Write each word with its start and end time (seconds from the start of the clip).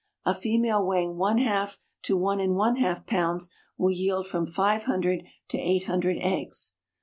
A 0.25 0.33
female 0.33 0.83
weighing 0.83 1.17
one 1.17 1.37
half 1.37 1.77
to 2.05 2.17
one 2.17 2.39
and 2.39 2.55
one 2.55 2.77
half 2.77 3.05
pounds 3.05 3.53
will 3.77 3.91
yield 3.91 4.25
from 4.25 4.47
five 4.47 4.85
hundred 4.85 5.27
to 5.49 5.59
eight 5.59 5.83
hundred 5.83 6.17
eggs. 6.21 6.73